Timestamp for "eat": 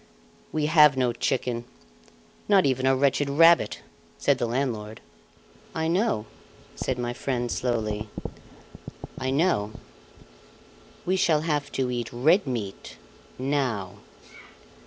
11.91-12.11